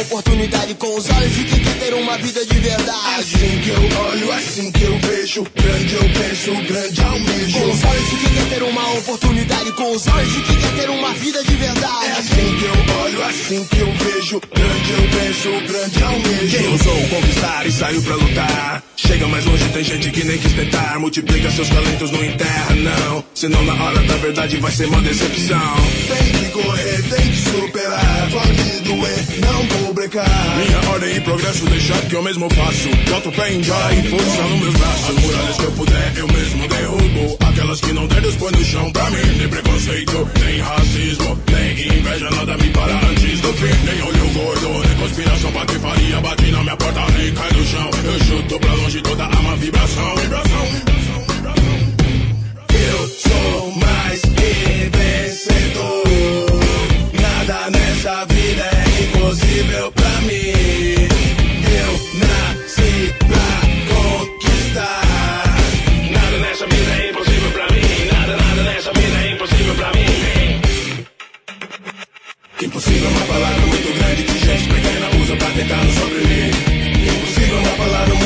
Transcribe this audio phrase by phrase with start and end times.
[0.00, 3.18] Oportunidade, com os olhos de quem quer ter uma vida de verdade.
[3.18, 7.58] Assim que eu olho, assim que eu vejo, grande eu penso, grande almejo.
[7.58, 10.72] Com os olhos de quem quer ter uma oportunidade, com os olhos de quem quer
[10.80, 12.06] ter uma vida de verdade.
[12.06, 16.56] É assim que eu olho, assim que eu vejo, grande eu penso, grande almejo.
[16.56, 18.82] Quem ousou conquistar e saiu pra lutar?
[18.96, 20.98] Chega mais longe, tem gente que nem quis tentar.
[20.98, 23.24] Multiplica seus talentos, não enterra, não.
[23.34, 25.76] Senão na hora da verdade vai ser uma decepção.
[26.08, 27.29] Tem que correr, tem que
[27.60, 30.26] superar, pode doer, não vou brecar.
[30.56, 32.88] Minha ordem e progresso, deixa que eu mesmo faço.
[33.10, 35.16] Boto pé em já e força nos meus braços.
[35.20, 37.36] Muralhas que eu puder, eu mesmo derrubo.
[37.40, 39.36] Aquelas que não der, Deus põe no chão pra mim.
[39.38, 43.84] Nem preconceito, nem racismo, nem inveja, nada me para antes do fim.
[43.84, 46.20] Nem olho gordo, nem conspiração, patifaria.
[46.20, 47.90] Bate na minha porta, nem cai no chão.
[48.04, 50.16] Eu chuto pra longe toda a má vibração.
[50.16, 51.60] Vibração, vibração, vibração.
[52.70, 56.49] Eu sou mais que vencedor.
[73.30, 76.50] Palavra muito grande que gente pequena usa pra tentar nos oprimir.
[77.14, 78.19] Impossível é uma palavra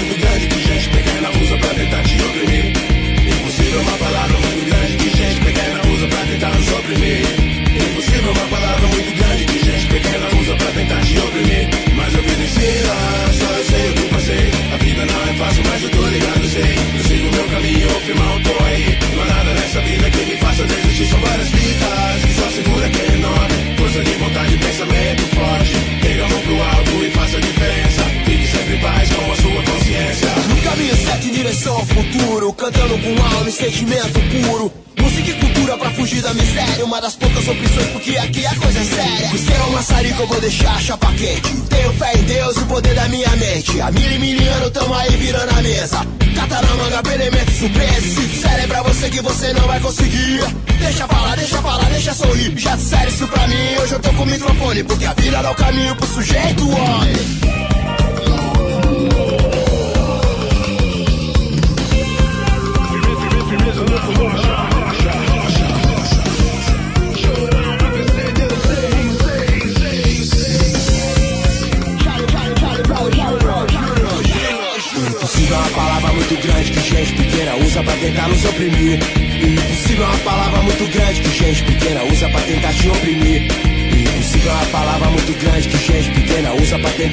[40.24, 41.54] eu vou deixar a chapa quente.
[41.68, 43.80] Tenho fé em Deus e o poder da minha mente.
[43.80, 46.06] A mil e mil anos tamo aí virando a mesa.
[46.34, 48.00] Cata na manga, elemento surpresa.
[48.00, 50.40] Se disser é pra você que você não vai conseguir.
[50.78, 52.56] Deixa falar, deixa falar, deixa sorrir.
[52.56, 54.84] Já disseram isso pra mim, hoje eu tô com o microfone.
[54.84, 57.63] Porque a vida dá o caminho pro sujeito, homem.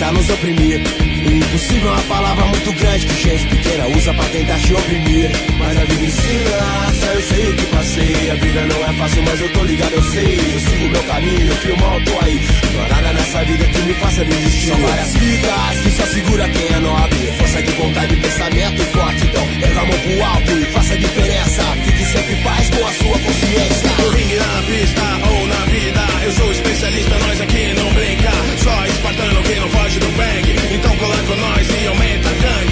[0.02, 0.82] Tentar nos oprimir.
[1.32, 5.30] Impossível é uma palavra muito grande que gente pequena usa pra tentar te oprimir.
[5.60, 8.32] Mas a vida ensina, só eu sei o que passei.
[8.32, 10.40] A vida não é fácil, mas eu tô ligado, eu sei.
[10.40, 12.42] Eu sigo meu caminho, eu firmo tô aí.
[12.74, 14.68] Não há nada nessa vida que me faça desistir.
[14.70, 17.32] São várias vidas que só segura quem é nobre.
[17.38, 19.24] Força de vontade, pensamento forte.
[19.24, 21.64] Então, erga a mão pro alto e faça a diferença.
[21.86, 23.90] Fique sempre em paz com a sua consciência.
[24.14, 25.02] Ringue, na pista
[25.32, 28.32] ou na vida, eu sou especialista, nós aqui não brinca.
[28.58, 30.76] Só espartano que não foge do bang.
[30.76, 32.71] Então cola com nós e aumenta a gangue.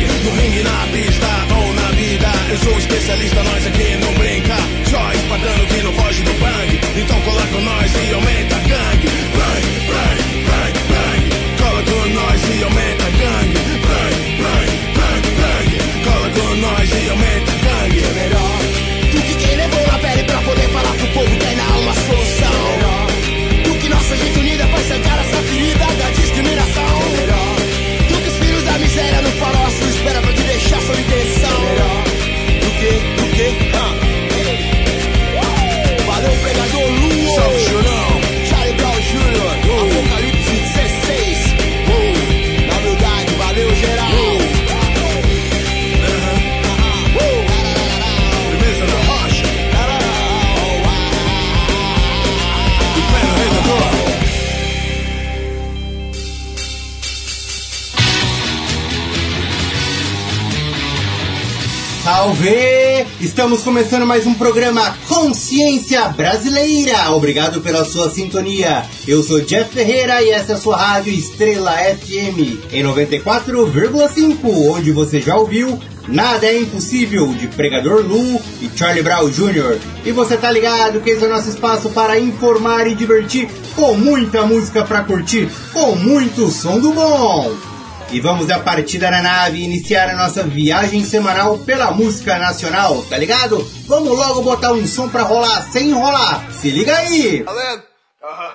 [63.50, 67.10] Estamos começando mais um programa Consciência Brasileira.
[67.14, 68.86] Obrigado pela sua sintonia.
[69.08, 74.92] Eu sou Jeff Ferreira e essa é a sua rádio Estrela FM em 94,5, onde
[74.92, 79.80] você já ouviu Nada é Impossível de Pregador Lu e Charlie Brown Jr.
[80.06, 83.96] E você tá ligado que esse é o nosso espaço para informar e divertir com
[83.96, 87.69] muita música pra curtir, com muito som do bom.
[88.12, 93.16] E vamos da partida na nave iniciar a nossa viagem semanal pela música nacional, tá
[93.16, 93.60] ligado?
[93.86, 96.52] Vamos logo botar um som pra rolar sem enrolar.
[96.52, 97.44] Se liga aí!
[97.44, 97.84] Valendo?
[98.24, 98.54] Aham.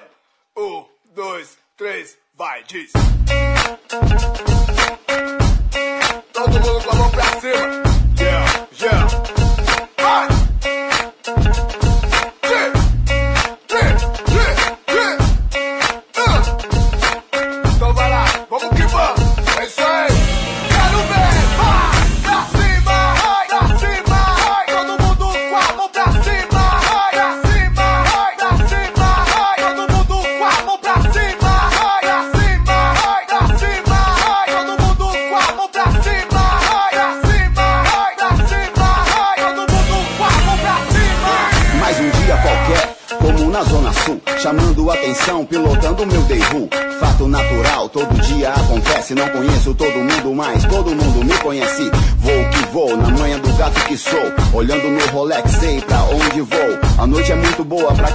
[0.59, 0.85] Um,
[1.15, 2.91] dois, três, vai, diz.
[6.33, 7.84] Todo mundo com a mão pra cima.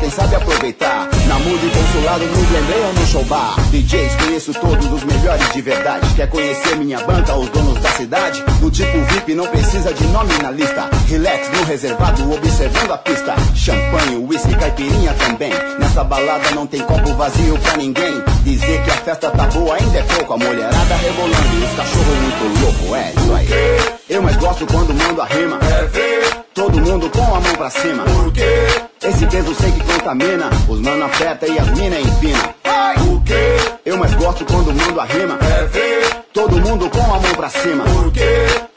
[0.10, 1.08] Quem sabe aproveitar.
[1.28, 3.56] Na Mude Consulado, no Glendale ou no Show Bar.
[3.70, 6.08] DJs, conheço todos os melhores de verdade.
[6.16, 8.44] Quer conhecer minha banca, os donos da cidade?
[8.60, 10.90] No tipo VIP, não precisa de nome na lista.
[11.08, 13.36] Relax no reservado, observando a pista.
[13.56, 15.54] Champanhe, whisky, caipirinha também.
[15.80, 18.24] Nessa balada não tem copo vazio pra ninguém.
[18.44, 20.34] Dizer que a festa tá boa ainda é pouco.
[20.34, 22.96] A mulherada rebolando e os cachorros muito louco.
[22.96, 23.48] É isso aí.
[24.10, 25.60] Eu mais gosto quando mando a rima.
[26.54, 28.04] Todo mundo com a mão pra cima.
[29.02, 30.50] Esse peso sei que contamina.
[30.68, 32.56] Os mano aperta e as mina empina.
[33.86, 35.38] Eu mais gosto quando mando a rima.
[36.34, 37.86] Todo mundo com a mão pra cima.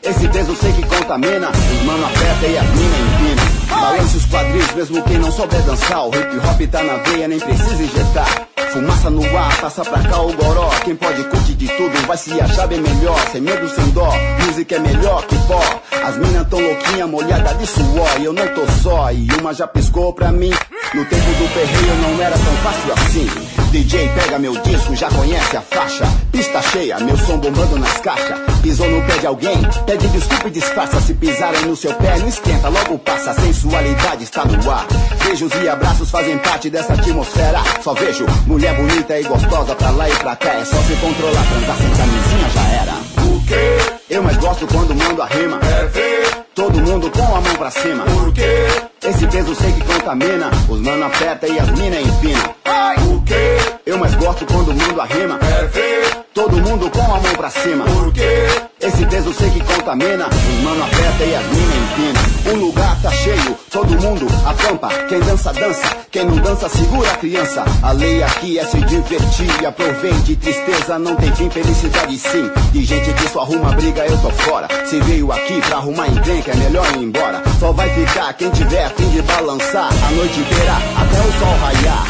[0.03, 1.51] Esse peso sei que contamina.
[1.51, 3.43] Os mano aperta e as mina empina.
[3.69, 6.07] Balance os quadris, mesmo quem não souber dançar.
[6.07, 8.52] O hip hop tá na veia, nem precisa injetar.
[8.73, 10.71] Fumaça no ar, passa pra cá o goró.
[10.83, 13.19] Quem pode curtir de tudo vai se achar bem melhor.
[13.31, 14.11] Sem medo, sem dó,
[14.47, 15.61] música é melhor que pó.
[16.03, 18.09] As minas tão louquinha, molhada de suor.
[18.19, 20.53] E eu não tô só, e uma já piscou pra mim.
[20.95, 23.52] No tempo do perreio não era tão fácil assim.
[23.73, 26.05] DJ pega meu disco, já conhece a faixa.
[26.31, 28.39] Pista cheia, meu som bombando nas caixas.
[28.61, 31.01] Pisou no pé de alguém, pede desculpa e disfarça.
[31.01, 33.31] Se pisarem no seu pé, não esquenta, logo passa.
[33.31, 34.87] A sensualidade está no ar.
[35.25, 37.61] Beijos e abraços fazem parte dessa atmosfera.
[37.83, 40.53] Só vejo mulher bonita e gostosa pra lá e pra cá.
[40.53, 42.93] É só se controlar, transar sem camisinha já era.
[43.27, 43.95] O quê?
[44.11, 45.59] Eu mais gosto quando mando a rima.
[45.63, 46.45] É ver?
[46.55, 48.05] Todo mundo com a mão pra cima.
[48.05, 48.92] Por quê?
[49.05, 50.49] Esse peso sei que contamina.
[50.69, 52.55] Os mano aperta e as mina empina.
[52.65, 52.97] Ai!
[52.99, 53.57] O quê?
[53.85, 55.41] Eu mais gosto quando mando a rima.
[55.43, 56.23] É ver?
[56.33, 57.85] Todo mundo com a mão pra cima.
[57.85, 58.47] Por quê?
[58.81, 60.29] Esse peso sei que contamina.
[60.29, 62.33] Os mano aperta e as mina empina.
[62.53, 64.89] O lugar tá cheio, todo mundo acampa.
[65.09, 65.97] Quem dança, dança.
[66.11, 67.65] Quem não dança, segura a criança.
[67.83, 69.67] A lei aqui é se divertir.
[69.67, 72.51] Aproveite, tristeza não tem fim, felicidade sim.
[72.73, 74.69] De gente que só arruma briga, eu tô fora.
[74.87, 77.43] Se veio aqui pra arrumar encrenca, é melhor ir embora.
[77.59, 79.91] Só vai ficar quem tiver fim de balançar.
[80.07, 82.07] A noite inteira até o sol raiar.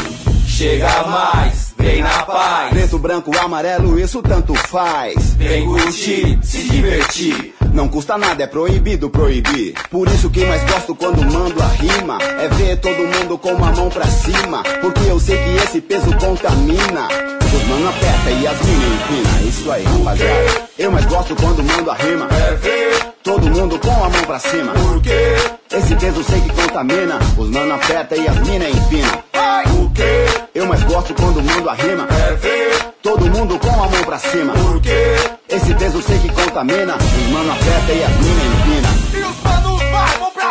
[0.47, 2.69] Chega mais, vem na paz.
[2.69, 5.33] Preto, branco, amarelo, isso tanto faz.
[5.33, 7.53] Vem curtir, se divertir.
[7.73, 9.73] Não custa nada, é proibido proibir.
[9.89, 13.71] Por isso que mais gosto quando mando a rima é ver todo mundo com uma
[13.71, 14.61] mão pra cima.
[14.79, 17.07] Porque eu sei que esse peso contamina.
[17.53, 19.49] Os mano aperta e as mina empina.
[19.49, 20.69] Isso aí, rapaziada.
[20.77, 22.27] Eu mais gosto quando mando a rima.
[22.31, 23.12] É ver?
[23.23, 24.73] Todo mundo com a mão pra cima.
[24.73, 25.35] Por quê?
[25.71, 27.17] Esse peso sei que contamina.
[27.37, 29.23] Os mano aperta e as mina empina.
[29.31, 29.63] Ai!
[29.65, 30.25] O quê?
[30.53, 32.05] Eu mais gosto quando mando a rima.
[32.09, 32.93] É ver?
[33.01, 34.51] Todo mundo com a mão pra cima.
[34.51, 35.15] Por quê?
[35.47, 36.95] Esse peso sei que contamina.
[36.97, 38.89] Os mano aperta e as mina empina.
[39.13, 40.42] E os manos vai, vão pra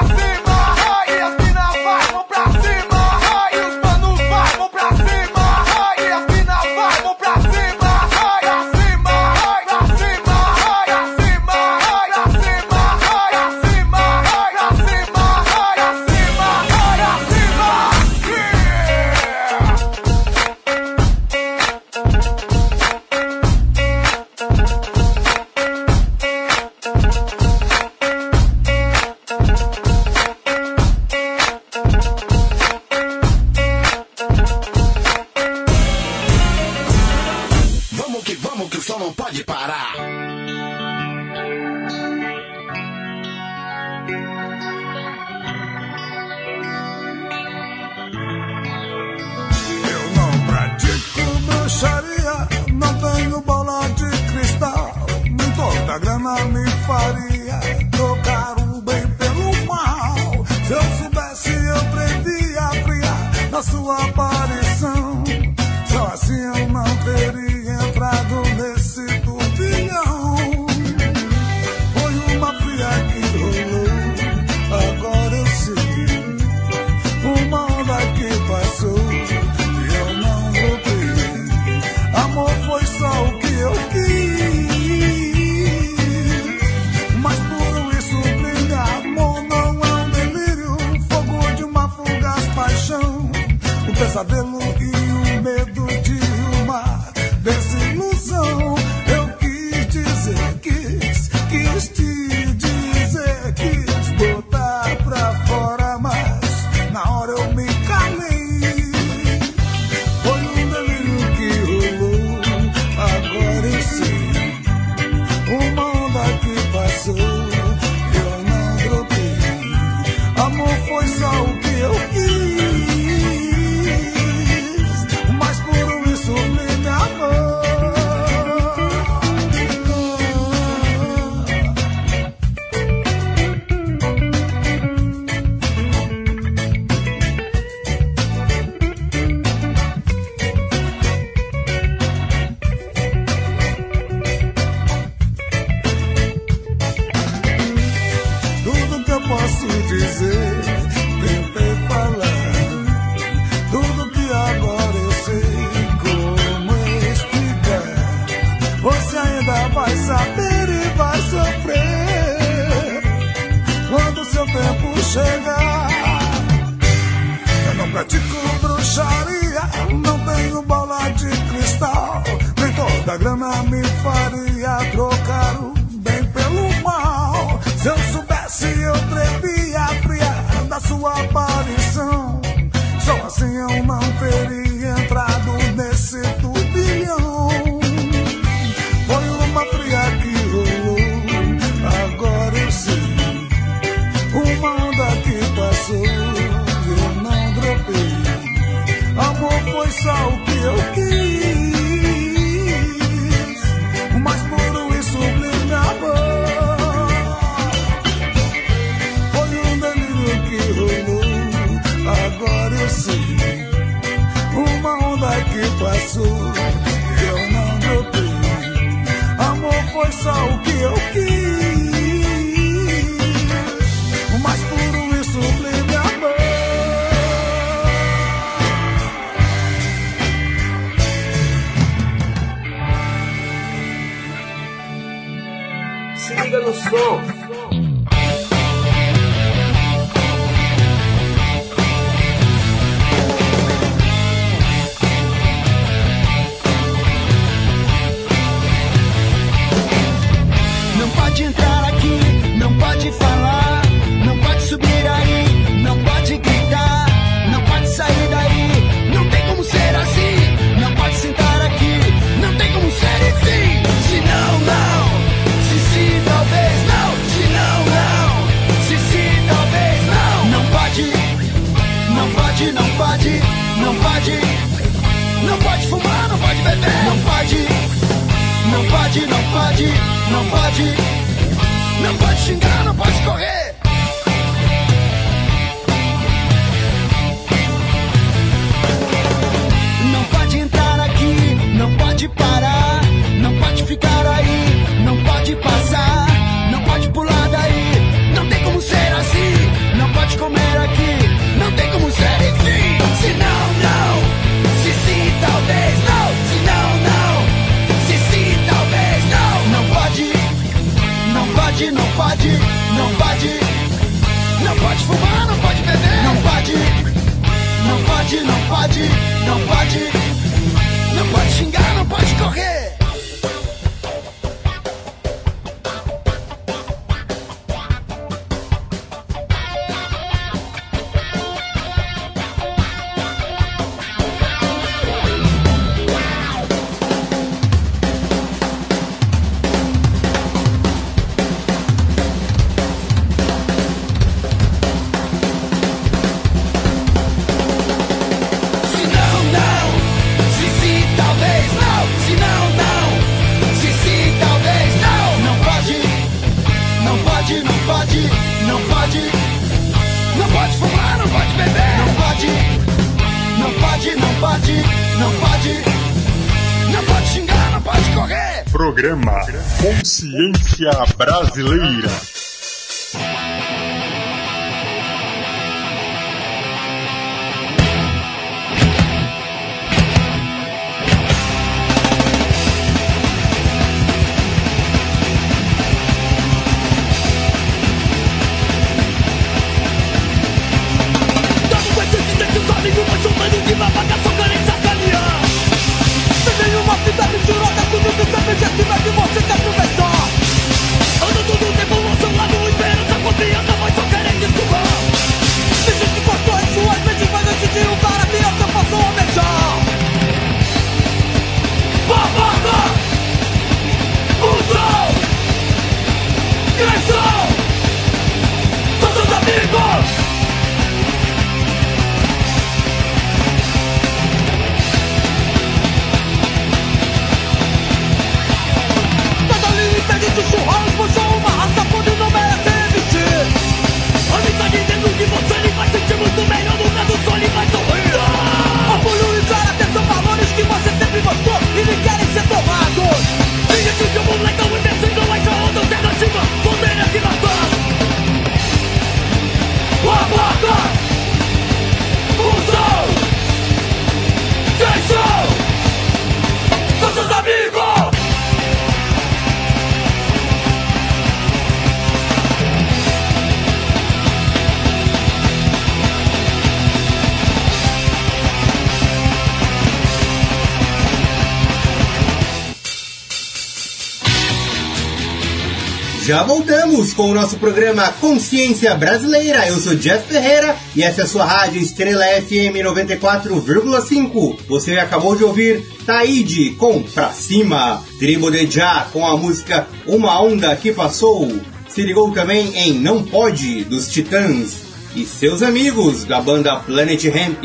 [477.03, 479.67] voltamos com o nosso programa Consciência Brasileira.
[479.67, 484.59] Eu sou Jeff Ferreira e essa é a sua rádio Estrela FM 94,5.
[484.69, 490.41] Você acabou de ouvir Taíde com Pra Cima, Tribo de Já com a música Uma
[490.41, 491.51] Onda Que Passou.
[491.89, 494.83] Se ligou também em Não Pode, dos Titãs.
[495.17, 497.65] E seus amigos da banda Planet Ramp.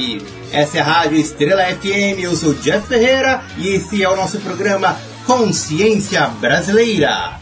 [0.51, 4.39] Essa é a Rádio Estrela FM, eu sou Jeff Ferreira e esse é o nosso
[4.39, 7.37] programa Consciência Brasileira.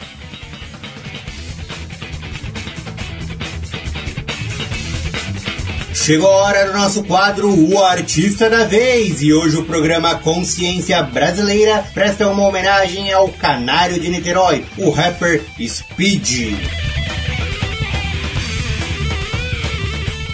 [6.06, 11.02] Chegou a hora do nosso quadro O Artista da Vez e hoje o programa Consciência
[11.02, 16.54] Brasileira presta uma homenagem ao canário de Niterói, o rapper Speed.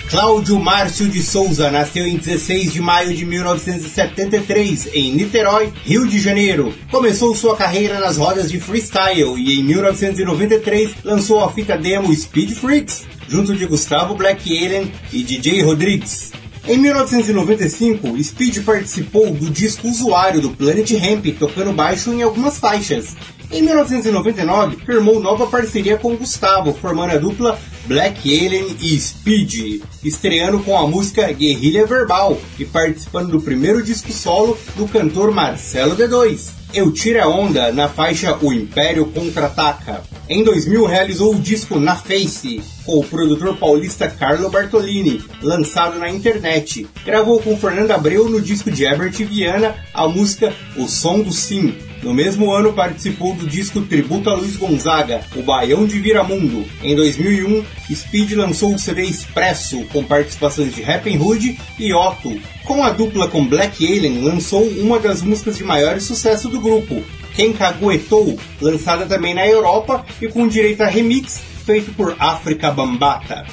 [0.10, 6.20] Cláudio Márcio de Souza nasceu em 16 de maio de 1973 em Niterói, Rio de
[6.20, 6.74] Janeiro.
[6.92, 12.52] Começou sua carreira nas rodas de freestyle e em 1993 lançou a fita demo Speed
[12.56, 16.34] Freaks, junto de Gustavo Black Alien e DJ Rodrigues.
[16.68, 23.16] Em 1995, Speed participou do disco Usuário do Planet Hemp, tocando baixo em algumas faixas.
[23.50, 30.60] Em 1999, firmou nova parceria com Gustavo, formando a dupla Black Alien e Speed, estreando
[30.60, 36.61] com a música Guerrilha Verbal e participando do primeiro disco solo do cantor Marcelo D2.
[36.74, 40.02] Eu Tiro a Onda na faixa O Império Contra-Ataca.
[40.30, 46.10] Em 2000 realizou o disco Na Face, com o produtor paulista Carlo Bartolini, lançado na
[46.10, 46.88] internet.
[47.04, 51.76] Gravou com Fernando Abreu no disco de Herbert Viana a música O Som do Sim.
[52.02, 56.66] No mesmo ano participou do disco Tributo a Luiz Gonzaga, O Baião de Viramundo.
[56.82, 62.42] Em 2001, Speed lançou o CD Expresso, com participações de Rappen Hood e Otto.
[62.64, 67.04] Com a dupla com Black Alien, lançou uma das músicas de maior sucesso do grupo,
[67.36, 73.46] Quem Caguetou, lançada também na Europa e com direito a remix feito por África Bambata.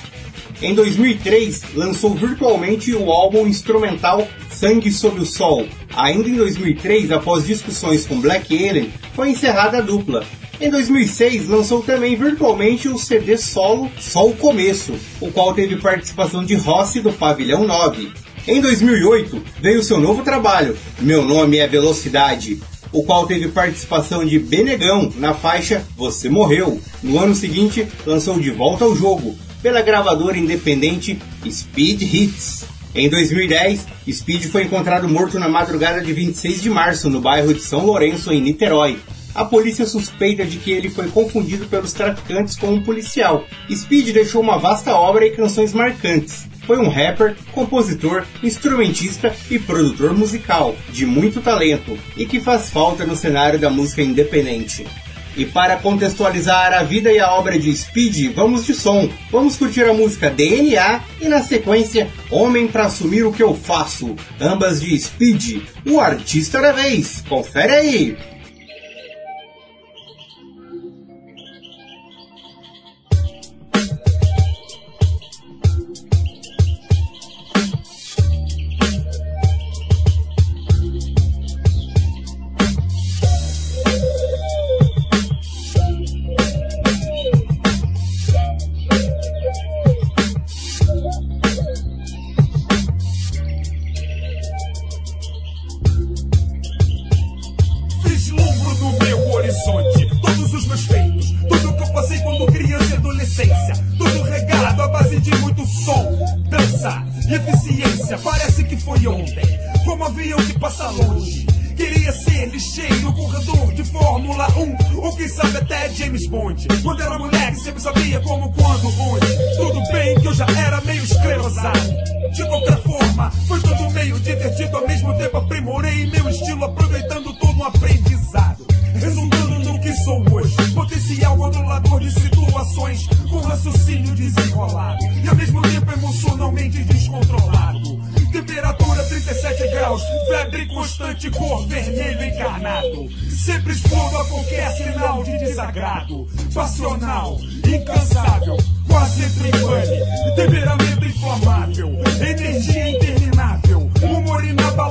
[0.60, 5.68] Em 2003, lançou virtualmente o álbum instrumental Sangue Sob o Sol.
[5.94, 10.26] Ainda em 2003, após discussões com Black Alien, foi encerrada a dupla.
[10.60, 16.44] Em 2006, lançou também virtualmente o CD solo Só o Começo, o qual teve participação
[16.44, 18.10] de Rossi do Pavilhão 9.
[18.48, 24.40] Em 2008, veio seu novo trabalho, Meu Nome é Velocidade, o qual teve participação de
[24.40, 26.80] Benegão na faixa Você Morreu.
[27.00, 31.18] No ano seguinte, lançou De Volta ao Jogo, pela gravadora independente
[31.48, 32.64] Speed Hits.
[32.94, 37.60] Em 2010, Speed foi encontrado morto na madrugada de 26 de março no bairro de
[37.60, 38.98] São Lourenço, em Niterói.
[39.34, 43.44] A polícia suspeita de que ele foi confundido pelos traficantes com um policial.
[43.70, 46.48] Speed deixou uma vasta obra e canções marcantes.
[46.66, 53.06] Foi um rapper, compositor, instrumentista e produtor musical de muito talento e que faz falta
[53.06, 54.86] no cenário da música independente.
[55.38, 59.08] E para contextualizar a vida e a obra de Speed, vamos de som.
[59.30, 64.16] Vamos curtir a música DNA e na sequência Homem para assumir o que eu faço,
[64.40, 67.22] ambas de Speed, o artista da vez.
[67.28, 68.37] Confere aí.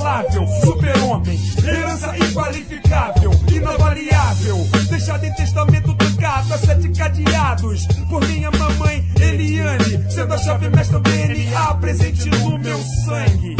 [0.08, 1.38] Inabalável, super-homem.
[1.62, 4.56] Herança inqualificável, inavaliável.
[4.88, 7.86] Deixado em testamento trancado a sete cadeados.
[8.08, 10.10] Por minha mamãe, Eliane.
[10.10, 13.57] Sendo a chave mestra DNA presente no meu sangue.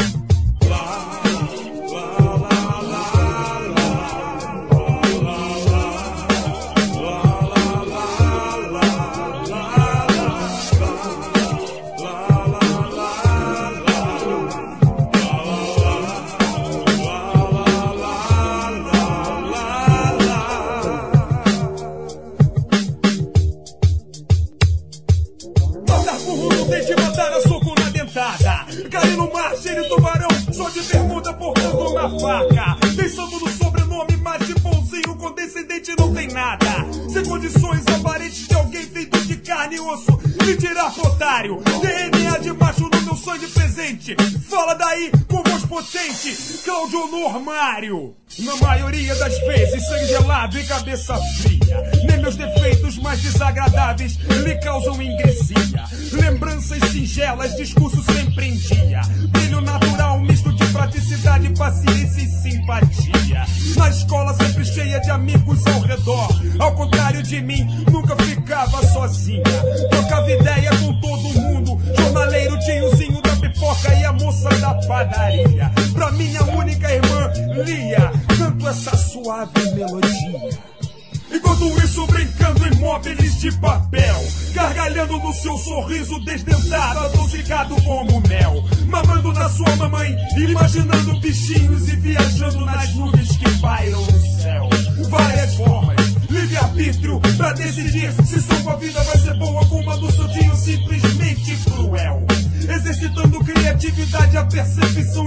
[97.79, 102.27] decidir se sua vida vai ser boa como a do Sudinho, simplesmente cruel.
[102.69, 105.27] Exercitando criatividade, a percepção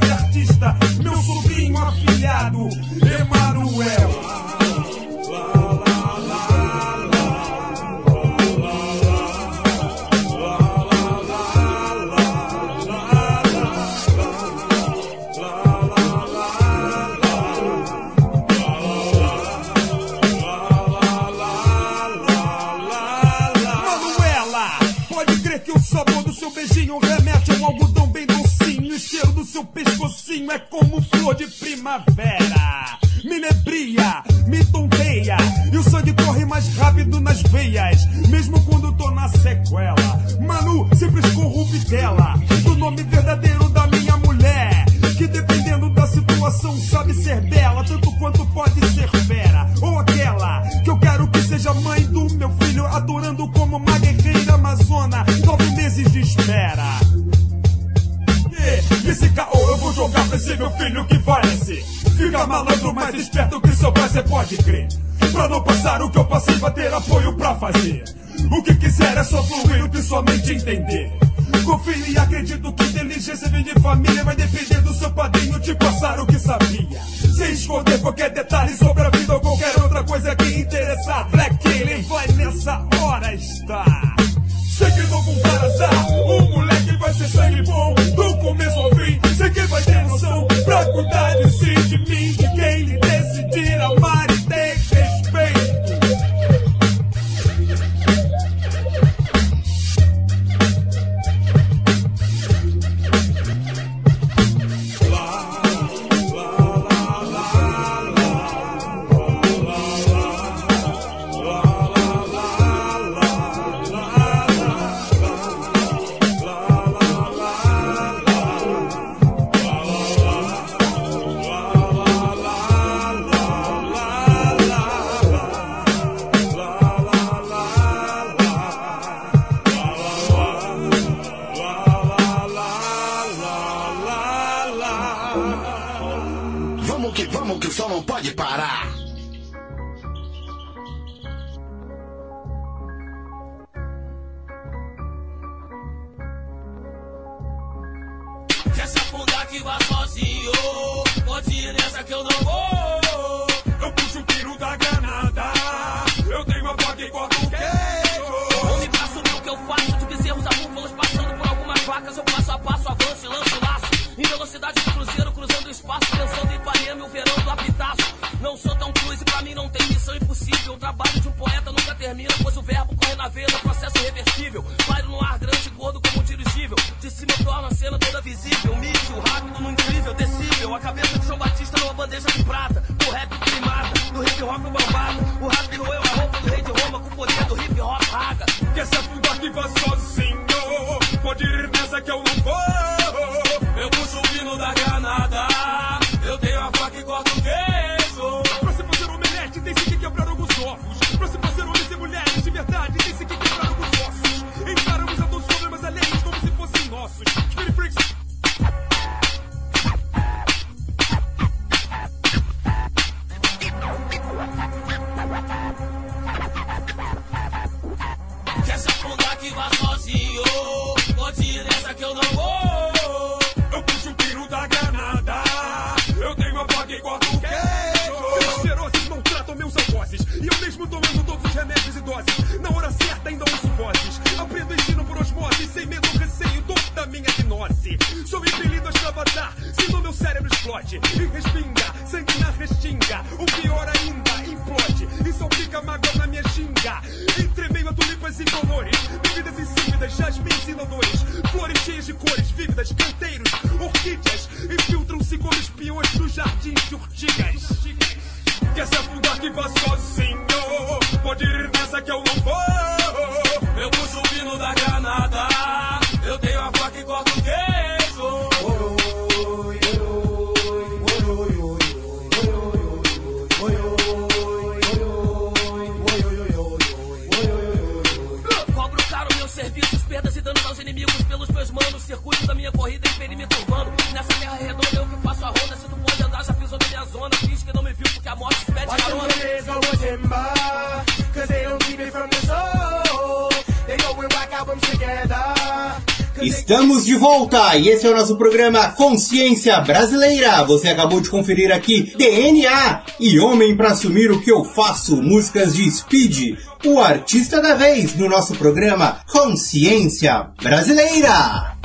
[297.22, 300.64] volta e esse é o nosso programa Consciência Brasileira.
[300.64, 305.76] Você acabou de conferir aqui DNA e Homem pra Assumir o que eu faço, músicas
[305.76, 311.78] de Speed, o artista da vez no nosso programa Consciência Brasileira.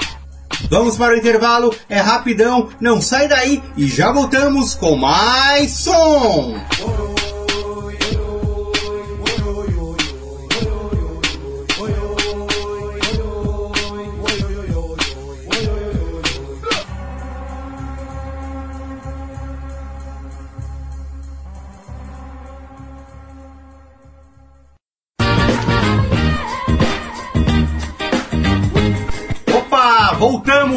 [0.71, 6.55] Vamos para o intervalo, é rapidão, não sai daí e já voltamos com mais som.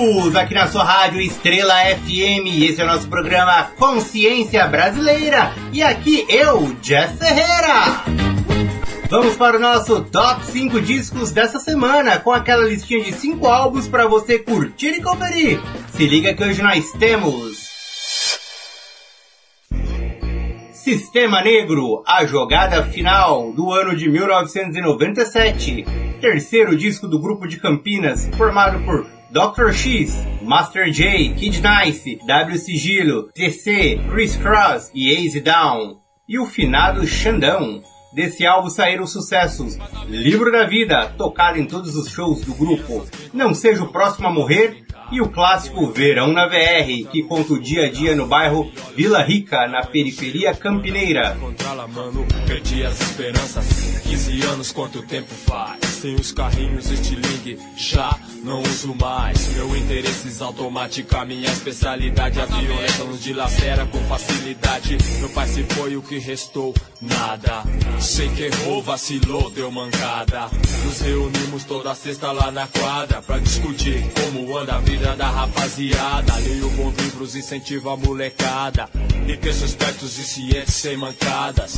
[0.09, 2.63] Voltamos aqui na sua rádio Estrela FM.
[2.63, 5.53] Esse é o nosso programa Consciência Brasileira.
[5.71, 8.03] E aqui eu, Jeff Ferreira.
[9.09, 13.87] Vamos para o nosso top 5 discos dessa semana, com aquela listinha de 5 álbuns
[13.87, 15.59] para você curtir e conferir.
[15.91, 17.69] Se liga que hoje nós temos.
[20.73, 25.85] Sistema Negro, a jogada final do ano de 1997.
[26.19, 29.71] Terceiro disco do grupo de Campinas, formado por Dr.
[29.71, 35.99] X, Master J, Kid Nice, W Sigilo, TC, Chris Cross e Easy Down.
[36.27, 37.83] E o finado Xandão.
[38.11, 43.05] Desse álbum saíram os sucessos Livro da Vida, tocado em todos os shows do grupo,
[43.31, 47.59] Não Seja o Próximo a Morrer, e o clássico Verão na VR, que conta o
[47.59, 51.37] dia a dia no bairro Vila Rica, na periferia campineira.
[51.39, 54.01] Contra-la, mano, perdi as esperanças.
[54.03, 55.88] 15 anos, quanto tempo faz?
[55.99, 59.53] Sem os carrinhos estilingue, já não uso mais.
[59.53, 62.39] Meu interesses automática, minha especialidade.
[62.39, 64.97] A violência nos dilacera com facilidade.
[65.19, 66.73] Meu pai se foi, o que restou?
[67.01, 67.63] Nada.
[67.99, 70.49] Sei que errou, vacilou, deu mancada.
[70.85, 76.35] Nos reunimos toda sexta lá na quadra pra discutir como anda a vida da rapaziada.
[76.35, 78.87] Leio bons livros, incentivo a molecada.
[79.27, 81.73] E cresço espertos e cientes sem mancadas.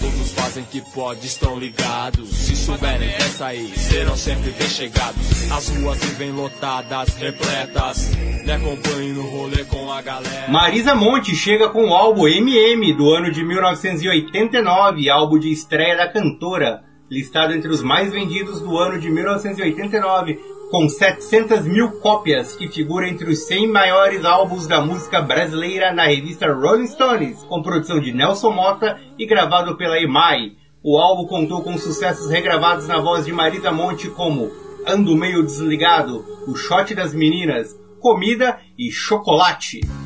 [0.00, 2.28] Todos fazem que pode, estão ligados.
[2.30, 5.50] Se souberem dessa aí, serão sempre bem chegados.
[5.50, 8.10] As ruas vivem lotadas, repletas.
[8.44, 10.50] Me acompanhem no rolê com a galera.
[10.50, 16.08] Marisa Monte chega com o álbum MM do ano de 1989, álbum de estreia da
[16.08, 20.38] cantora, listado entre os mais vendidos do ano de 1989,
[20.74, 26.02] com 700 mil cópias, que figura entre os 100 maiores álbuns da música brasileira na
[26.02, 30.56] revista Rolling Stones, com produção de Nelson Mota e gravado pela EMI.
[30.82, 34.50] O álbum contou com sucessos regravados na voz de Marisa Monte como
[34.84, 40.03] Ando Meio Desligado, O Shot das Meninas, Comida e Chocolate.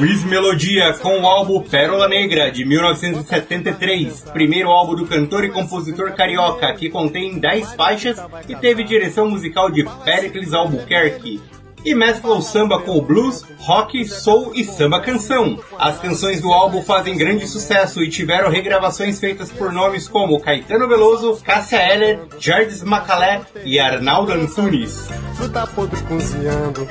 [0.00, 6.12] Luiz Melodia com o álbum Pérola Negra de 1973, primeiro álbum do cantor e compositor
[6.12, 11.38] carioca, que contém 10 faixas e teve direção musical de Pericles Albuquerque.
[11.84, 15.58] E mescla o samba com o blues, rock, soul e samba canção.
[15.78, 20.88] As canções do álbum fazem grande sucesso e tiveram regravações feitas por nomes como Caetano
[20.88, 25.10] Veloso, Cássia Eller, Jardim Macalé e Arnaldo Antunes.
[25.36, 26.88] Fruta podre cozinhando.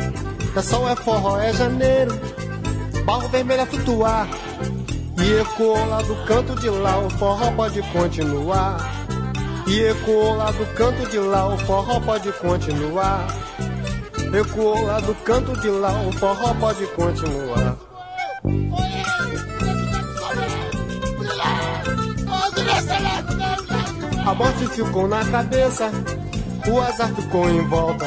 [0.55, 2.13] É sol, é forró, é janeiro.
[3.09, 4.27] Barro vermelho a flutuar.
[5.17, 8.77] E ecoou lá do canto de lá, o forró pode continuar.
[9.65, 13.25] E ecoou lá do canto de lá, o forró pode continuar.
[14.31, 17.77] Ecoou lá do canto de lá, o forró pode continuar.
[24.23, 25.89] A morte ficou na cabeça,
[26.71, 28.05] o azar ficou em volta.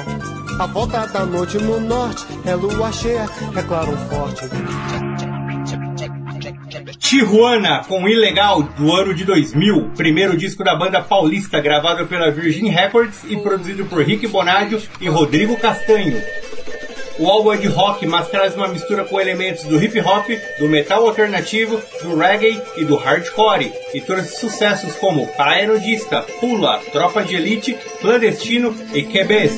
[0.59, 4.43] A volta da noite no norte é lua cheia, é claro forte.
[6.99, 12.69] Tijuana com Ilegal do ano de 2000, primeiro disco da banda paulista gravado pela Virgin
[12.69, 16.23] Records e produzido por Rick Bonadio e Rodrigo Castanho.
[17.23, 20.27] O álbum é de rock, mas traz uma mistura com elementos do hip hop,
[20.59, 25.69] do metal alternativo, do reggae e do hardcore, e trouxe sucessos como Praia
[26.41, 29.53] Pula, Tropa de Elite, Clandestino e QBs.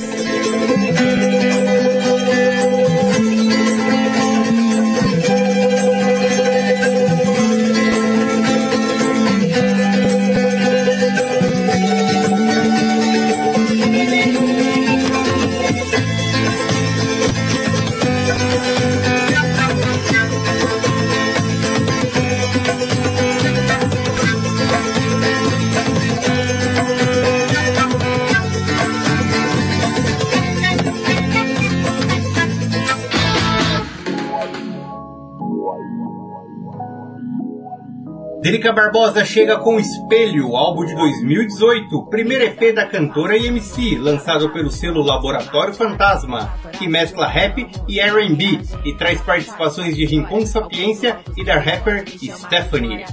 [38.45, 44.51] Drica Barbosa chega com Espelho, álbum de 2018, primeiro EP da cantora e MC, lançado
[44.51, 51.21] pelo selo Laboratório Fantasma, que mescla rap e R&B e traz participações de Rincon Sapiência
[51.39, 53.07] e da rapper Stephanie.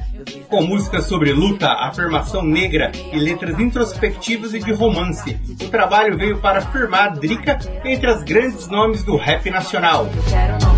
[0.49, 6.39] Com músicas sobre luta, afirmação negra e letras introspectivas e de romance, o trabalho veio
[6.39, 10.09] para afirmar Drica entre as grandes nomes do rap nacional.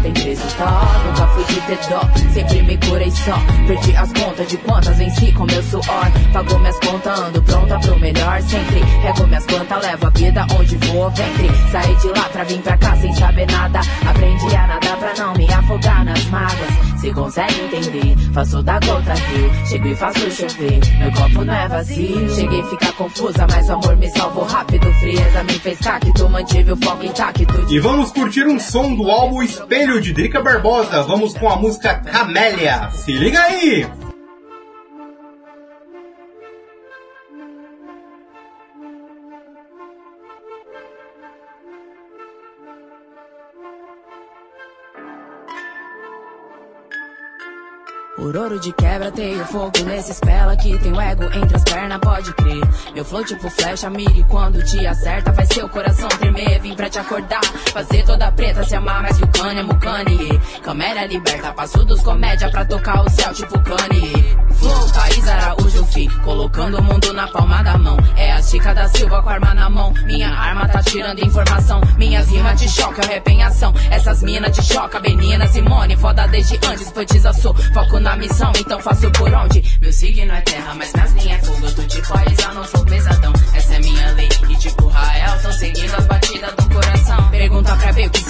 [0.03, 0.11] Tem
[0.57, 1.01] tá?
[1.05, 2.01] Nunca fui de ter dó,
[2.33, 3.39] sempre me curei só.
[3.65, 6.11] Perdi as contas de quantas venci com meu suor.
[6.33, 8.81] Pagou minhas contas, ando pronta pro melhor sempre.
[9.01, 11.49] Rego minhas plantas, levo a vida onde vou ventre.
[11.71, 13.79] Saí de lá pra vir pra cá sem saber nada.
[14.05, 16.93] Aprendi a nadar pra não me afogar nas mágoas.
[16.99, 19.51] Se consegue entender, faço da gota rio.
[19.67, 22.35] Chego e faço chover, meu copo não é vazio.
[22.35, 24.91] Cheguei a ficar confusa, mas o amor me salvou rápido.
[24.95, 27.65] Frieza me fez cacto, mantive o foco intacto.
[27.69, 31.03] E vamos curtir um som do álbum Espelho de Drica Barbosa.
[31.03, 32.89] Vamos com a música Camélia.
[32.91, 34.02] Se liga aí!
[48.23, 51.99] Por ouro de quebra, tenho fogo nesse espela que tem o ego entre as pernas,
[51.99, 52.61] pode crer.
[52.95, 56.99] Meu flow tipo flecha, mire quando te acerta, faz seu coração tremer, vim pra te
[56.99, 57.43] acordar.
[57.73, 60.41] Fazer toda preta se amar mais que o Kanye, Kanye.
[60.63, 64.13] Câmera liberta, passo dos comédia pra tocar o céu tipo Kanye.
[64.53, 67.97] Flow, Thaís Araújo, fi, colocando o mundo na palma da mão.
[68.15, 69.93] É a Chica da Silva com a arma na mão.
[70.05, 73.73] Minha arma tá tirando informação, minhas rimas te chocam, rap em ação.
[73.91, 77.53] Essas minas te chocam, Benina, Simone, foda desde antes, poetisa sou.
[77.53, 79.63] Foco na missão, então faço por onde?
[79.81, 81.65] Meu signo é terra, mas minhas linhas é fogo.
[81.65, 83.33] Eu tô tipo Aiza, não sou pesadão.
[83.53, 84.29] Essa é minha lei.
[84.49, 87.29] E tipo Rael, tô seguindo as batidas do coração.
[87.29, 87.75] Pergunta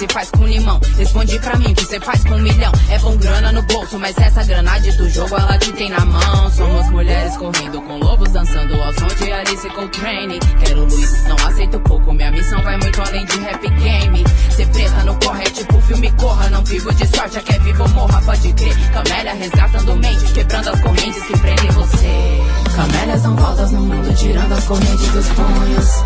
[0.04, 0.80] se faz com limão.
[0.96, 2.72] Responde pra mim que cê faz com um milhão.
[2.90, 6.04] É bom grana no bolso, mas essa grana de do jogo ela te tem na
[6.04, 6.50] mão.
[6.50, 10.38] Somos mulheres correndo com lobos dançando ao som de Alice Coltrane.
[10.60, 12.12] Quero luz, não aceito pouco.
[12.12, 14.24] Minha missão vai muito além de rap game.
[14.50, 16.50] Ser preta no corre é tipo filme corra.
[16.50, 18.90] Não vivo de sorte, é que é vivo morra, pode crer.
[18.92, 22.44] Camélia resgatando mentes, quebrando as correntes que prendem você.
[22.76, 26.04] Camélias dão voltas no mundo, tirando as correntes dos punhos.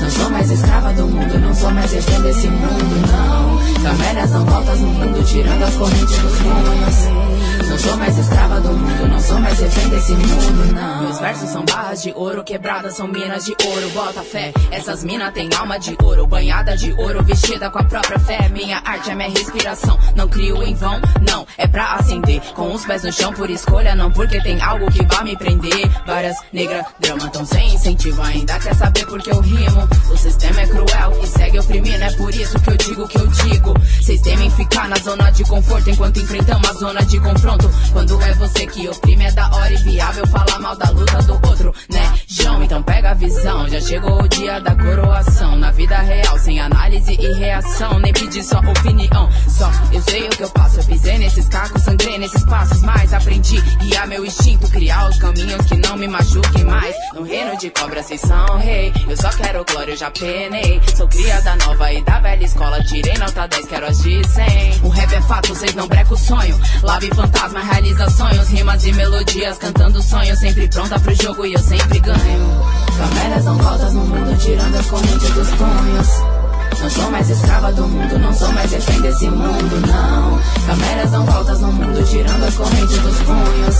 [0.00, 3.35] Não sou mais escrava do mundo, não sou mais refém desse mundo, não.
[3.82, 7.35] Camélias dão voltas no mundo, tirando as correntes dos punhos.
[7.76, 11.02] Não sou mais escrava do mundo, não sou mais refém desse mundo, não.
[11.02, 14.50] Meus versos são barras de ouro, quebradas são minas de ouro, bota fé.
[14.70, 18.48] Essas minas têm alma de ouro, banhada de ouro, vestida com a própria fé.
[18.48, 22.40] Minha arte é minha respiração, não crio em vão, não, é pra acender.
[22.54, 25.86] Com os pés no chão por escolha, não porque tem algo que vai me prender.
[26.06, 29.86] Várias negras, drama tão sem incentivo, ainda quer saber por que eu rimo.
[30.10, 33.18] O sistema é cruel e segue oprimindo, é por isso que eu digo o que
[33.18, 33.74] eu digo.
[34.00, 37.65] Vocês temem ficar na zona de conforto enquanto enfrentamos a zona de confronto.
[37.92, 41.34] Quando é você que oprime, é da hora e viável falar mal da luta do
[41.48, 42.14] outro, né?
[42.26, 43.68] João, então pega a visão.
[43.68, 45.56] Já chegou o dia da coroação.
[45.56, 47.98] Na vida real, sem análise e reação.
[47.98, 49.28] Nem pedir só opinião.
[49.48, 50.80] Só eu sei o que eu passo.
[50.80, 52.82] Eu pisei nesses cacos, sangrei nesses passos.
[52.82, 53.62] Mas aprendi
[53.96, 56.94] é meu instinto criar os caminhos que não me machuquem mais.
[57.12, 58.92] No reino de cobra, vocês são rei.
[59.08, 60.80] Eu só quero glória, eu já penei.
[60.94, 62.82] Sou cria da nova e da velha escola.
[62.84, 64.80] Tirei nota 10, quero as de 100.
[64.84, 66.60] O rap é fato, vocês não brecam o sonho.
[66.82, 68.48] Lave fantasma, realiza sonhos.
[68.48, 70.38] Rimas e melodias, cantando sonhos.
[70.38, 72.62] Sempre pronta pro jogo e eu sempre ganho.
[72.96, 76.36] Camélias dão voltas no mundo, tirando as correntes dos punhos.
[76.80, 80.38] Não sou mais escrava do mundo, não sou mais refém desse mundo, não.
[80.66, 83.76] Camélias dão voltas no mundo, tirando as correntes dos punhos.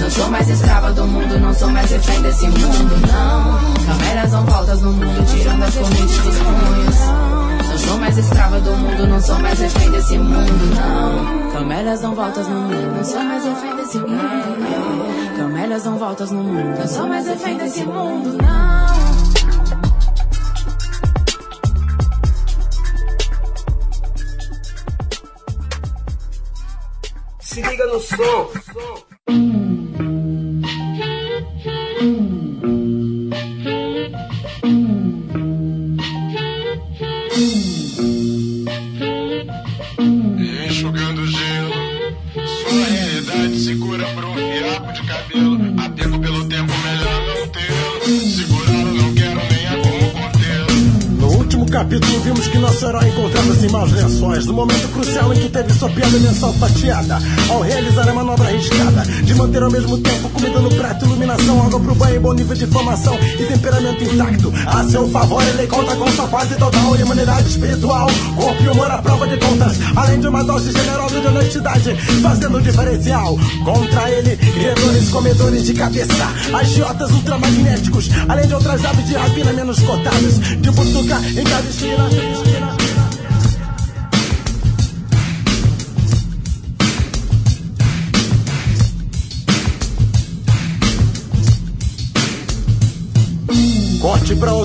[0.00, 3.86] Não sou mais escrava do mundo, não sou mais refém desse mundo, não.
[3.86, 7.27] Camélias dão voltas no mundo, tirando as correntes dos punhos.
[8.18, 11.50] Escrava do mundo, não sou mais refém desse mundo, não.
[11.52, 15.36] Camélias dão voltas no mundo, não sou mais refém desse mundo, não.
[15.36, 18.88] Camélias dão voltas no mundo, não sou mais refém desse mundo, não.
[27.40, 28.48] Se liga no som.
[29.28, 29.57] Enxugando
[65.10, 68.06] favor ele conta com sua fase total imunidade espiritual.
[68.36, 72.60] Corpo e humor à prova de contas Além de uma dose generosa de honestidade Fazendo
[72.60, 76.28] diferencial Contra ele, criadores comedores de cabeça.
[76.54, 82.08] Agiotas ultramagnéticos Além de outras aves de rapina menos cotadas De butuca em cada esquina,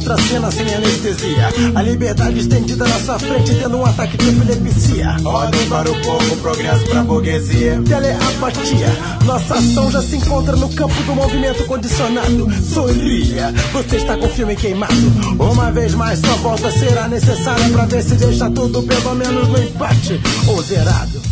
[0.03, 1.49] outra cena sem anestesia.
[1.73, 5.15] A liberdade estendida na sua frente, tendo um ataque de epilepsia.
[5.23, 7.81] Ordem para o povo, progresso pra burguesia.
[7.87, 8.87] Teleapatia.
[9.25, 12.47] Nossa ação já se encontra no campo do movimento condicionado.
[12.61, 14.93] Sorria, você está com o filme queimado.
[15.39, 19.57] Uma vez mais, sua volta será necessária pra ver se deixa tudo pelo menos no
[19.57, 21.22] empate ou zerado.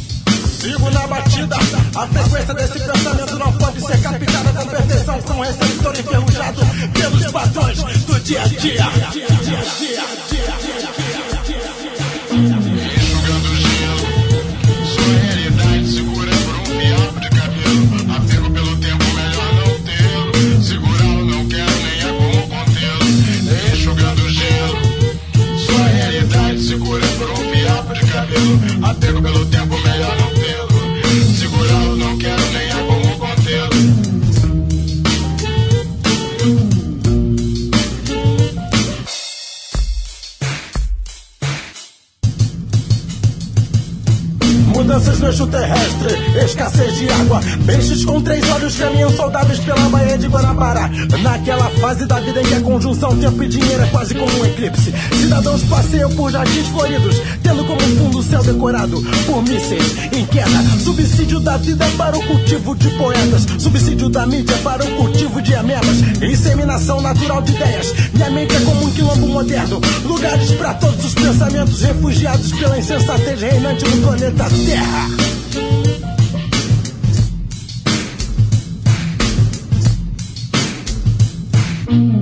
[0.61, 1.55] Sigo na batida.
[1.95, 6.61] A frequência desse pensamento não pode ser captada com perfeição com um receptor enferrujado
[6.93, 8.85] pelos padrões do dia a dia.
[10.29, 11.10] Enxugando
[47.65, 50.89] Peixes com três olhos caminham saudáveis pela Baía de Guanabara.
[51.21, 54.45] Naquela fase da vida em que a conjunção tempo e dinheiro é quase como um
[54.45, 54.93] eclipse.
[55.19, 60.61] Cidadãos passeiam por jardins floridos, tendo como fundo o céu decorado por mísseis em queda.
[60.83, 63.45] Subsídio da vida para o cultivo de poetas.
[63.57, 65.97] Subsídio da mídia para o cultivo de amebas.
[66.21, 67.93] Inseminação natural de ideias.
[68.13, 69.81] Minha mente é como um quilombo moderno.
[70.03, 75.30] Lugares para todos os pensamentos refugiados pela insensatez reinante no planeta Terra.
[81.91, 82.20] Enxugando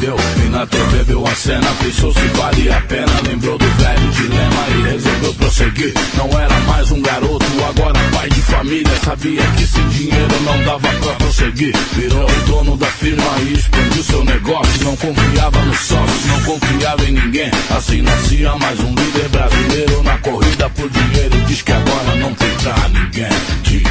[0.00, 3.20] E na TV viu a cena, pensou se valia a pena.
[3.26, 5.92] Lembrou do velho dilema e resolveu prosseguir.
[6.16, 8.96] Não era mais um garoto, agora pai de família.
[9.04, 11.74] Sabia que sem dinheiro não dava pra prosseguir.
[11.96, 14.84] Virou o dono da firma e expandiu seu negócio.
[14.84, 17.50] Não confiava nos sócios, não confiava em ninguém.
[17.76, 21.40] Assim nascia mais um líder brasileiro na corrida por dinheiro.
[21.48, 23.28] Diz que agora não tem pra ninguém.
[23.64, 23.82] De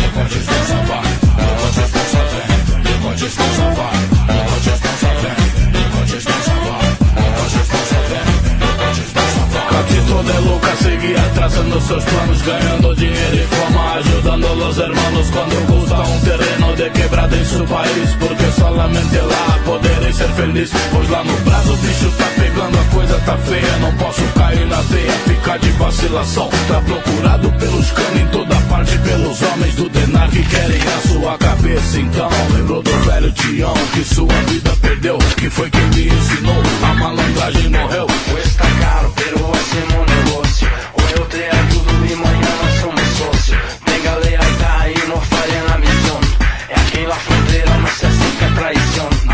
[0.00, 0.68] negócios
[3.18, 3.92] vão salvar,
[4.28, 4.87] negócios vão
[10.08, 15.66] Catito de Luca seguia traçando seus planos, ganhando dinheiro e fama, ajudando los hermanos quando
[15.66, 21.10] gusta um terreno de quebrada em seu país, porque solamente lá poderei ser feliz, pois
[21.10, 24.82] lá no Brasil o bicho tá pegando, a coisa tá feia, não posso cair na
[24.84, 30.30] teia, ficar de vacilação, tá procurado pelos canos em toda parte, pelos homens do Denar
[30.30, 35.50] que querem a sua cabeça, então lembrou do velho Tião que sua vida perdeu, que
[35.50, 38.06] foi quem me ensinou, a malandragem morreu.
[38.30, 39.48] Cuesta caro, pero
[39.98, 40.68] hacemos negocio.
[40.94, 43.58] Hoy yo te ayudo y mañana somos socios.
[43.84, 46.20] Tenga lealtad y no fallen la misión.
[46.76, 49.28] Aquí en la frontera no se acepta traición.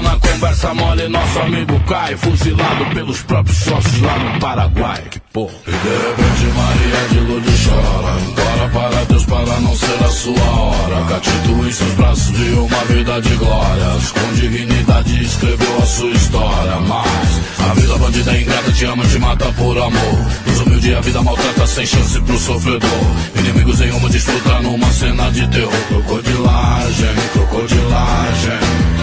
[0.00, 5.02] Na conversa mole, nosso amigo cai, fuzilado pelos próprios sócios lá no Paraguai.
[5.10, 5.52] Que porra.
[5.66, 10.42] E de repente Maria de Lourdes chora, implora para Deus para não ser a sua
[10.42, 11.04] hora.
[11.08, 16.76] Catito em seus braços de uma vida de glórias, com dignidade escreveu a sua história.
[16.80, 20.26] Mas a vida bandida é ingrata te ama, te mata por amor.
[20.46, 22.90] Nos humildes a vida maltrata sem chance pro sofredor.
[23.38, 25.72] Inimigos em uma disputa numa cena de terror.
[25.88, 28.58] Crocodilagem, crocodilagem.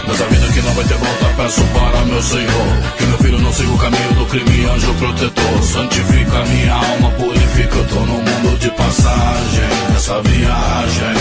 [0.08, 0.49] Nessa vida
[0.80, 2.68] vai ter volta, peço para meu Senhor.
[2.98, 5.64] Que meu filho não siga o caminho do crime, anjo protetor.
[5.64, 7.76] Santifica minha alma, purifica.
[7.76, 11.16] Eu tô no mundo de passagem, nessa viagem.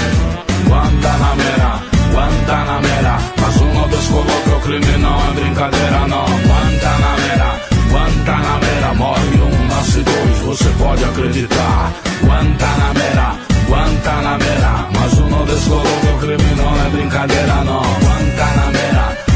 [0.68, 1.82] Guantanamera,
[2.12, 3.18] Guantanamera.
[3.40, 6.24] Mas uma vez coloca o crime, não é brincadeira, não.
[6.24, 8.94] Guantanamera, Guantanamera.
[8.94, 11.92] Morre um, nasce dois, você pode acreditar.
[12.22, 13.34] Guantanamera,
[13.68, 14.88] Guantanamera.
[14.94, 17.82] Mas uma vez coloca o crime, não é brincadeira, não.
[17.82, 19.28] Guantanamera,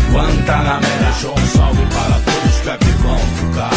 [0.43, 1.05] Guantanamera.
[1.05, 3.71] Deixou um salve para todos que aqui vão ficar.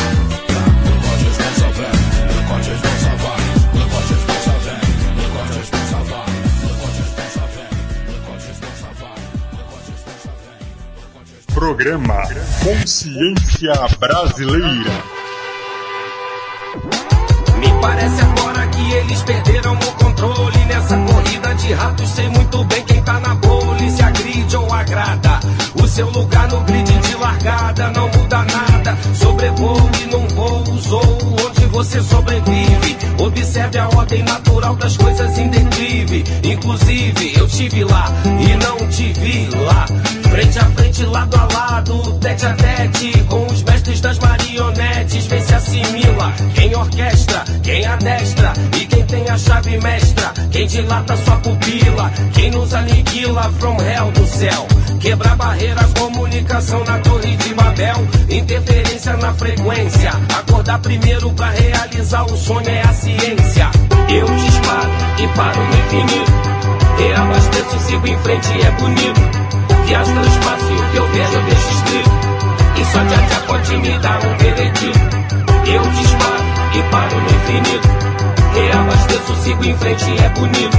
[11.54, 12.24] Programa
[12.64, 14.92] Consciência Brasileira.
[17.58, 22.10] Me parece agora que eles perderam o controle nessa corrida de ratos.
[22.10, 25.40] Sei muito bem quem tá na pole, se agride ou agrada.
[25.88, 28.98] Seu lugar no grid de largada não muda nada.
[29.14, 32.98] Sobrevoo e não vou, usou onde você sobrevive.
[33.18, 36.26] Observe a ordem natural das coisas em declive.
[36.44, 39.86] Inclusive, eu tive lá e não te vi lá.
[40.30, 45.40] Frente a frente, lado a lado, tete a tete, com os mestres das marionetes, vê
[45.40, 46.34] se assimila.
[46.56, 52.52] Quem orquestra, quem adestra e quem tem a chave mestra, quem dilata sua pupila, quem
[52.52, 54.68] nos aniquila from hell do céu.
[55.06, 60.10] Quebrar barreira, comunicação na torre de Babel, interferência na frequência.
[60.36, 63.70] Acordar primeiro pra realizar o sonho é a ciência.
[64.10, 64.90] Eu disparo
[65.20, 66.32] e paro no infinito.
[66.98, 69.22] Reabasteço, sigo em frente, é bonito.
[69.86, 72.12] Viajo no espaço e o que eu vejo eu deixo escrito.
[72.76, 75.00] E só Tchá Tchá pode me dar um veredito.
[75.68, 76.44] Eu disparo
[76.74, 77.88] e paro no infinito.
[78.56, 80.78] Reabasteço, sigo em frente, é bonito.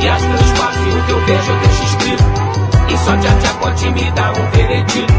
[0.00, 2.41] Viajo no espaço e o que eu vejo eu deixo escrito.
[2.88, 5.12] E só Tchá Tchá pode me dar um veredito.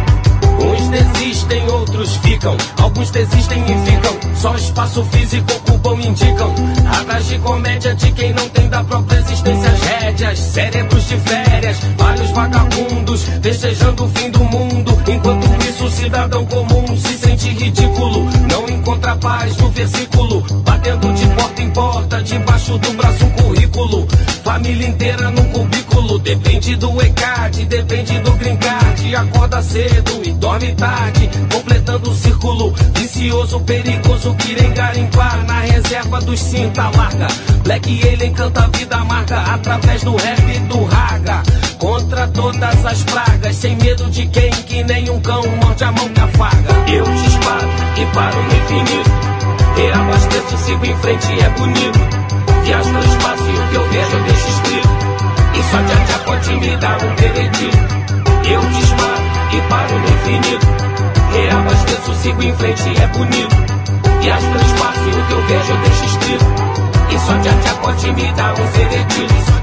[0.59, 2.55] Uns desistem, outros ficam.
[2.81, 4.35] Alguns desistem e ficam.
[4.35, 6.53] Só espaço físico ocupam, indicam.
[6.99, 10.39] Atrás de comédia de quem não tem da própria existência as rédeas.
[10.39, 13.23] Cérebros de férias, vários vagabundos.
[13.41, 14.92] Festejando o fim do mundo.
[15.07, 18.25] Enquanto isso, o cidadão comum se sente ridículo.
[18.49, 20.41] Não encontra paz no versículo.
[20.63, 24.07] Batendo de porta em porta, debaixo do braço um currículo.
[24.43, 26.19] Família inteira num cubículo.
[26.19, 28.53] Depende do ECAD, depende do green.
[29.15, 31.29] Acorda cedo e dorme tarde.
[31.51, 34.33] Completando o círculo vicioso, perigoso.
[34.35, 37.27] Que irem garimpar na reserva dos cinta larga.
[37.63, 41.43] Black Alien canta a vida amarga através do rap e do raga.
[41.77, 46.07] Contra todas as pragas, sem medo de quem que nem um cão morde a mão
[46.09, 46.73] que afaga.
[46.87, 49.11] Eu disparo e paro no infinito.
[49.75, 51.99] Reabasteço, sigo em frente, é bonito.
[52.63, 54.89] Viajo no espaço e o que eu vejo eu deixo escrito.
[55.53, 57.77] E só Tchá Tchá pode me dá um veredito.
[58.45, 60.67] Eu disparo e paro no infinito.
[61.33, 63.55] Reabasteço, sigo em frente, é bonito.
[64.21, 66.45] Viajo pelo espaço e o que eu vejo eu deixo escrito.
[67.09, 69.62] E só de acacote me dá um veredito.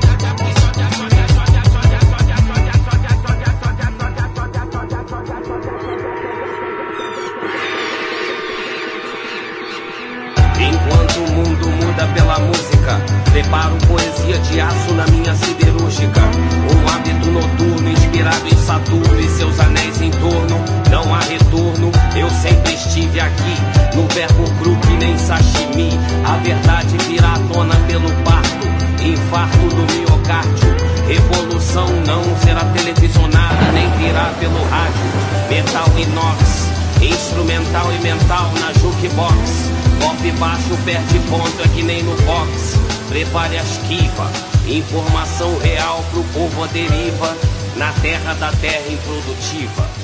[12.00, 16.20] Muda pela música, preparo poesia de aço na minha siderúrgica.
[16.20, 20.64] Um hábito noturno inspirado em Saturno e seus anéis em torno.
[20.90, 23.56] Não há retorno, eu sempre estive aqui.
[23.94, 25.90] No verbo cru que nem sashimi.
[26.24, 28.66] A verdade virá à tona pelo parto.
[29.02, 30.76] Infarto do miocárdio.
[31.06, 35.50] Revolução não será televisionada, nem virá pelo rádio.
[35.50, 36.68] Metal inox,
[37.02, 39.89] instrumental e mental na jukebox.
[40.00, 42.74] Golpe baixo perde ponto, é que nem no box.
[43.08, 44.30] Prepare a esquiva.
[44.66, 47.36] Informação real pro povo a deriva.
[47.76, 49.99] Na terra da terra improdutiva.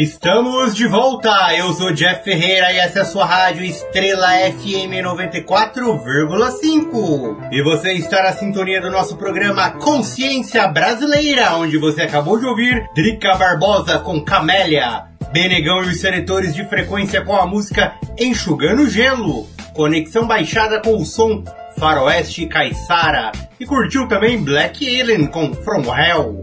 [0.00, 1.54] Estamos de volta!
[1.54, 7.48] Eu sou Jeff Ferreira e essa é a sua rádio Estrela FM 94,5.
[7.52, 12.88] E você está na sintonia do nosso programa Consciência Brasileira, onde você acabou de ouvir
[12.94, 19.46] Drica Barbosa com Camélia, Benegão e os Senetores de Frequência com a música Enxugando Gelo,
[19.74, 21.44] Conexão Baixada com o som
[21.76, 26.42] Faroeste Caissara e curtiu também Black Alien com From Hell.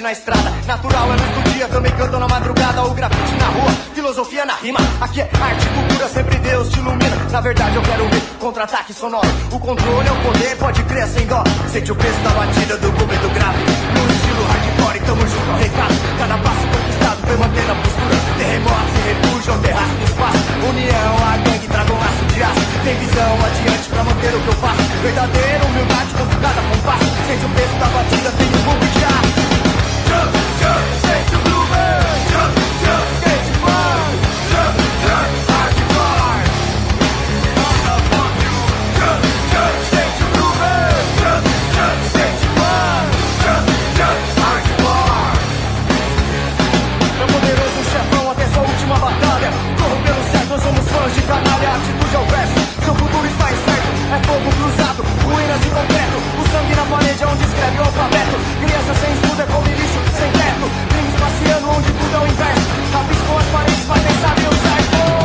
[0.02, 0.43] Na estrada.
[55.58, 58.36] De concreto O sangue na parede é onde escreve o alfabeto.
[58.60, 60.66] Criança sem estudo é como lixo sem teto.
[60.88, 62.68] Crimes passeando onde tudo é o inverso.
[62.92, 65.23] Rabiscam as paredes, mas nem sabem o certo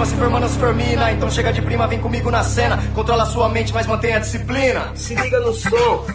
[0.00, 1.12] cima, se firmando, se firmina.
[1.12, 2.78] Então chega de prima, vem comigo na cena.
[2.94, 4.94] Controla sua mente, mas mantenha a disciplina.
[4.96, 6.06] Se liga no som.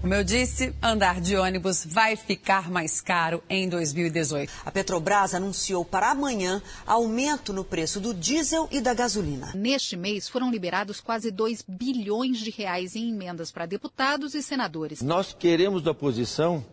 [0.00, 4.52] Como eu disse, andar de ônibus vai ficar mais caro em 2018.
[4.64, 9.52] A Petrobras anunciou para amanhã aumento no preço do diesel e da gasolina.
[9.54, 15.02] Neste mês foram liberados quase 2 bilhões de reais em emendas para deputados e senadores.
[15.02, 16.64] Nós queremos da oposição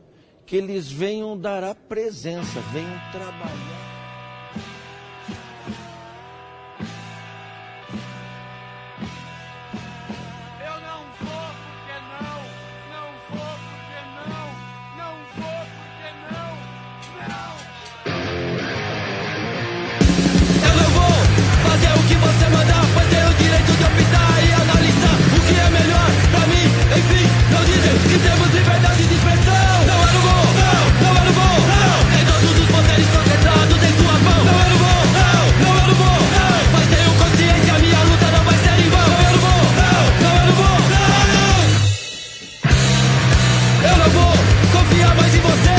[0.46, 3.87] que eles venham dar a presença, venham trabalhar.
[22.08, 26.10] Que você mandar, pois tenho o direito de optar e analisar o que é melhor
[26.32, 26.66] pra mim.
[26.96, 29.86] Enfim, não dizem que temos liberdade de expressão.
[29.88, 31.98] Não, eu não vou, não, não, eu não vou, não.
[32.16, 34.40] Tem todos os poderes concentrados em sua mão.
[34.48, 36.56] Não, eu não vou, não, não, eu não vou, não.
[36.72, 39.04] Mas tenho consciência, minha luta não vai ser em vão.
[39.04, 41.60] Não, eu não vou, não, não, eu não vou, não.
[43.84, 44.32] Eu não vou
[44.72, 45.77] confiar mais em você,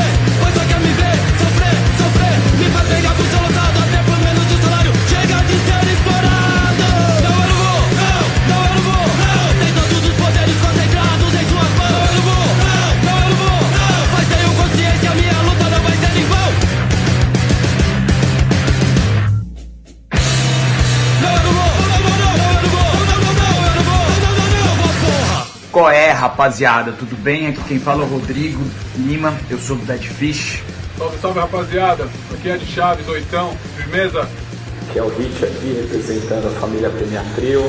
[26.19, 26.91] rapaziada?
[26.91, 27.47] Tudo bem?
[27.47, 28.61] Aqui quem fala é o Rodrigo
[28.97, 30.61] Lima, eu sou do Dead Fish.
[30.97, 34.27] Salve, salve rapaziada, aqui é de Chaves, oitão, firmeza?
[34.91, 37.63] Que é o Hit aqui, representando a família Premier Trio,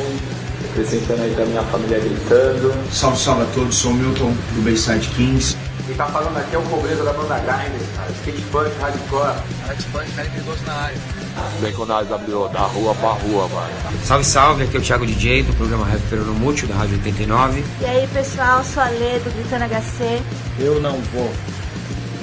[0.63, 2.75] representando aí também a família Gritando.
[2.91, 5.57] Salve, salve a todos, sou o Milton do Bayside Kings.
[5.87, 9.37] Quem tá falando aqui é o Pobreza da banda Grinder, cara, skate punk, hardcore.
[9.67, 11.20] Hardpunk, cara perigoso na área.
[11.61, 13.71] Vem com nós, W, da rua pra rua, mano.
[14.05, 17.65] Salve, salve, aqui é o Thiago DJ do programa Rap Peronomútil, da Rádio 89.
[17.81, 20.23] E aí pessoal, sou a Lê do Gritando HC.
[20.59, 21.33] Eu não vou.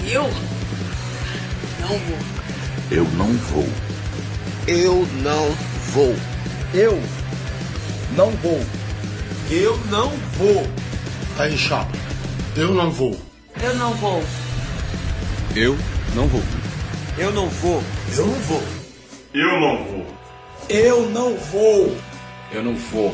[0.05, 0.24] Eu
[1.82, 2.18] não vou.
[2.89, 3.68] Eu não vou.
[4.68, 5.51] Eu não
[5.93, 6.16] vou.
[6.74, 7.01] Eu
[8.16, 8.62] não vou.
[9.49, 10.68] Eu não vou.
[11.39, 11.91] Aí, chapa.
[12.55, 13.18] Eu não vou.
[13.62, 14.24] Eu não vou.
[15.55, 15.78] Eu
[16.16, 16.43] não vou.
[17.18, 17.84] Eu não vou.
[18.16, 18.77] Eu não vou.
[19.34, 20.06] Eu não vou.
[20.70, 21.98] Eu não vou.
[22.52, 23.14] Eu não vou.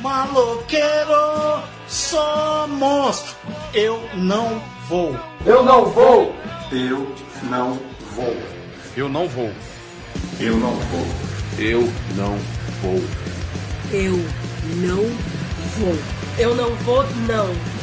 [0.00, 3.34] Maloqueiro, só monstro.
[3.74, 5.16] Eu não vou.
[5.44, 6.34] Eu não vou.
[6.70, 7.06] Eu
[7.42, 7.78] não
[8.14, 8.36] vou.
[8.96, 9.52] Eu não vou.
[10.38, 11.10] Eu não vou.
[11.58, 12.38] Eu não
[12.80, 13.02] vou.
[13.92, 14.16] Eu
[14.76, 15.06] não
[15.76, 15.96] vou.
[16.38, 17.79] Eu não vou, não.